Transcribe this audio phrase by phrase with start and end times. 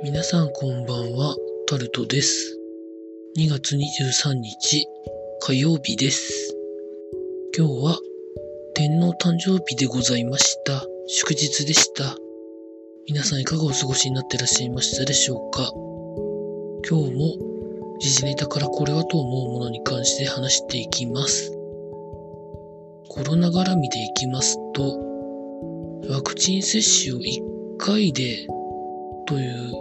[0.00, 1.34] 皆さんこんばんは、
[1.66, 2.56] タルトです。
[3.36, 4.86] 2月23日
[5.40, 6.54] 火曜日です。
[7.56, 7.98] 今日は
[8.74, 10.86] 天皇誕生日でございました。
[11.08, 12.16] 祝日でした。
[13.08, 15.68] 皆さんいかがお過ごしになってらっしゃいましたでしょうか
[16.88, 21.50] 今日も時事ネタからこれはと思うものに関して話していきます。
[23.08, 24.96] コロナ絡みでいきますと、
[26.08, 27.42] ワクチン接種を1
[27.78, 28.46] 回で
[29.28, 29.72] という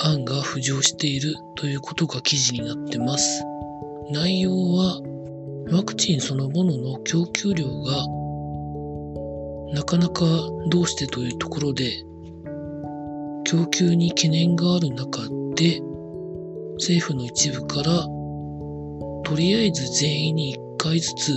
[0.00, 3.42] 案が浮上しているということが記事になってます。
[4.10, 5.00] 内容は
[5.72, 8.06] ワクチンそのものの供給量が
[9.72, 10.26] なかなか
[10.68, 11.90] どうしてというところで
[13.44, 15.22] 供給に懸念がある中
[15.54, 15.80] で
[16.74, 17.84] 政府の一部から
[19.24, 21.32] とりあえず全員に1回ずつ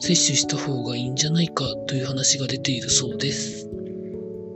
[0.00, 3.68] 接種した方がいいんじゃないかという話が出ているそうです。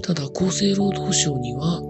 [0.03, 1.83] ただ厚生労働省には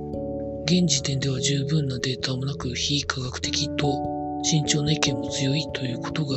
[0.71, 6.37] 現時点では十分なデータもなく非科学的と慎重な意見も強いということが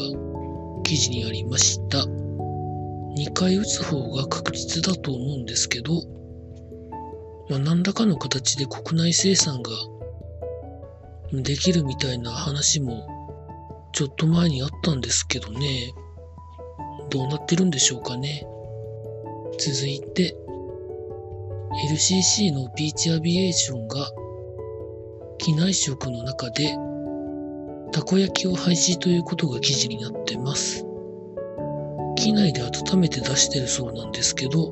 [0.82, 2.00] 記事にありました。
[2.00, 6.02] 2回打つ方が確実だと思うんですけど、
[7.48, 9.70] まあ、何らかの形で国内生産が
[11.32, 13.08] できるみたいな話も
[13.94, 15.94] ちょっと前にあったんですけどね。
[17.12, 18.48] どうなってるんでしょうかね。
[19.60, 20.36] 続いて、
[21.92, 24.10] LCC のビーチアビエーションが
[25.44, 26.78] 機内食の中で
[27.92, 30.86] たこ焼きを廃止ということが記事になってます。
[32.16, 34.72] 機内で温めて出してるそうなんですけど、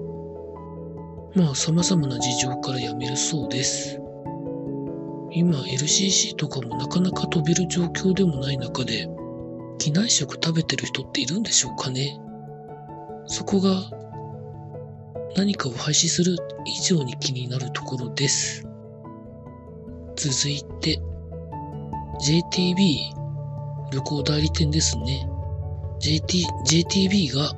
[1.35, 3.99] まあ様々な事情からやめるそうです。
[5.31, 9.09] 今 LCC とかもなかなか飛べる状況でもない中で、
[9.77, 12.17] 機内食食べてる人っているんでしょうかね
[13.25, 13.89] そこが
[15.35, 18.70] 何かを廃止する以上に気になるところです。
[20.21, 21.01] 続いて、
[22.21, 23.11] JTB
[23.91, 25.27] 旅行代理店ですね。
[25.99, 27.51] JT、JTB が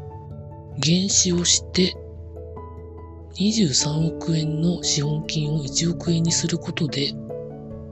[0.80, 1.94] 減資をして
[3.36, 7.12] 23億円の資本金を1億円にすることで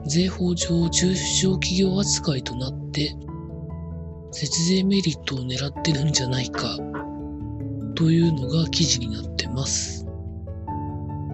[0.06, 3.14] 税法上中小企業扱いとなって
[4.30, 6.78] 節税メリットを狙ってるんじゃないか
[7.94, 10.01] というのが記事になってます。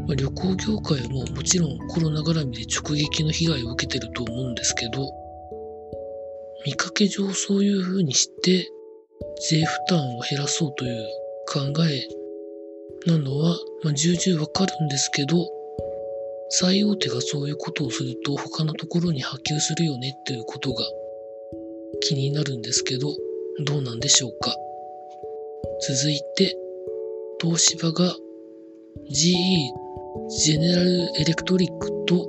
[0.08, 5.06] まあ、旅行業界ももちろんコロナ絡みで直撃の被害を受けてると思うんですけど、
[6.64, 8.66] 見かけ上そういう風にして
[9.50, 11.06] 税負担を減らそうという
[11.46, 15.46] 考えなのは、まあ、重々わかるんですけど、
[16.50, 20.82] 最大手がそういうことをすると他のところに波及するよねっていうことが
[22.00, 23.14] 気になるんですけど、
[23.64, 24.56] どうなんでしょうか。
[25.86, 26.56] 続いて、
[27.42, 28.16] 東芝が
[29.10, 29.87] GE
[30.26, 32.26] ジェネラルエレクトリックと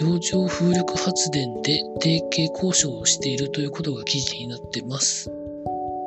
[0.00, 5.30] 洋上風力発電で提携交渉をしているということが記事になってます。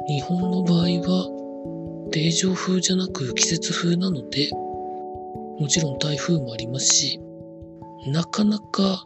[0.08, 4.50] 日本の場合は、定常風じゃなく季節風なので、
[5.60, 7.22] もちろん台風もありますし、
[8.08, 9.04] なかなか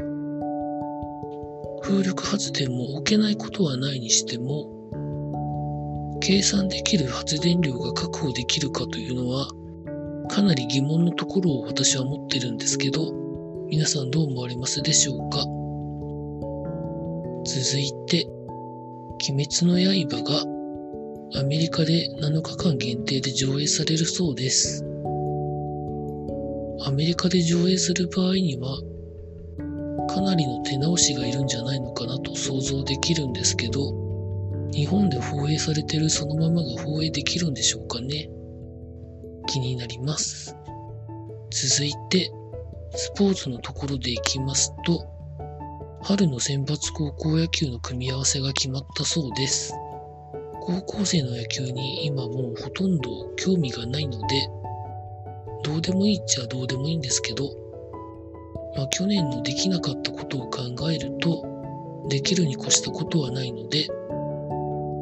[1.81, 4.68] 風力発電も置けないことはないにしても、
[6.22, 9.47] 計算できる発電量が確保できるかというのは、
[10.31, 13.12] かなり疑問のところを私は持ってるんですけど、
[13.69, 15.40] 皆さんどう思われますでしょうか？
[17.44, 18.25] 続いて、
[19.30, 24.86] 鬼滅の刃がアメリカで7日間限定で上映されるそうです。
[26.86, 28.78] アメリカで上映する場合には、
[30.08, 33.81] かなりの手直しがいるんじゃないのかなと想像できるんですけど、
[34.72, 38.30] 日本で放映されてるそのままが放映できるんでしょうかね？
[39.51, 40.56] 気になります。
[41.50, 42.31] 続いて、
[42.91, 45.06] スポーツのところでいきますと、
[46.03, 49.73] 春の選抜高校野球の組み合わせが決まったそうです。
[50.62, 54.50] 高校生の野球に今もうほとんど興味がないので、
[55.63, 57.44] どうでもいいっちゃどうでもいいんですけど、
[58.77, 61.44] まあ去年のできなかったことを考えると、
[62.07, 63.89] できるに越したことはないので、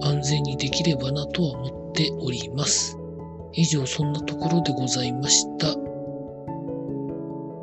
[0.02, 2.99] 安全にできればなとは思っております。
[3.60, 5.68] 以上そんなところでございました。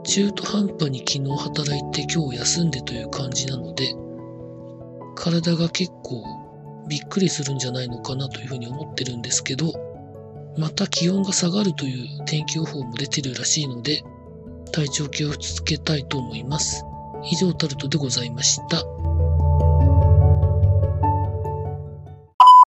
[0.04, 3.94] 中途半端に昨日働いて今日休んでという感じなので、
[5.14, 6.22] 体が結構
[6.86, 9.72] びっくりするんじゃないのかなというふうに思ってるんですけど、
[10.58, 14.04] また気温が下がるという天気予報も出てるらしいので、
[14.72, 16.84] 体調気をつけたいと思います。
[17.30, 18.84] 以上タルトでございました。